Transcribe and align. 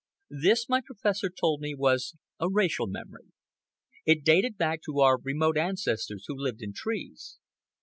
This, 0.31 0.67
my 0.67 0.81
professor 0.83 1.29
told 1.29 1.61
me, 1.61 1.75
was 1.75 2.15
a 2.39 2.49
racial 2.49 2.87
memory. 2.87 3.27
It 4.03 4.23
dated 4.23 4.57
back 4.57 4.81
to 4.87 4.99
our 5.01 5.19
remote 5.21 5.59
ancestors 5.59 6.25
who 6.27 6.33
lived 6.35 6.63
in 6.63 6.73
trees. 6.73 7.37